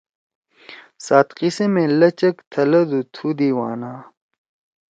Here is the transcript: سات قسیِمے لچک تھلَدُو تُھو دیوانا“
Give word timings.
سات 1.05 1.27
قسیِمے 1.37 1.83
لچک 1.99 2.35
تھلَدُو 2.51 2.99
تُھو 3.13 3.27
دیوانا“ 3.37 3.93